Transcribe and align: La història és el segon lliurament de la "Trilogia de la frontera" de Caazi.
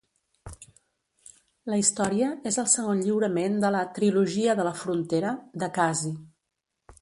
La 1.73 1.77
història 1.81 2.29
és 2.51 2.57
el 2.63 2.69
segon 2.71 3.03
lliurament 3.09 3.59
de 3.65 3.71
la 3.77 3.83
"Trilogia 3.99 4.57
de 4.61 4.67
la 4.69 4.73
frontera" 4.81 5.35
de 5.65 5.71
Caazi. 5.79 6.15